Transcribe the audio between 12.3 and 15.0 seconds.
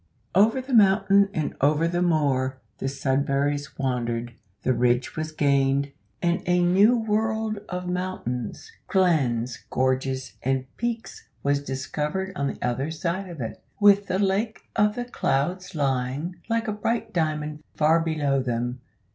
on the other side of it, with the Lake of